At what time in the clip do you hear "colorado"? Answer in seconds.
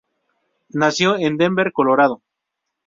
1.71-2.23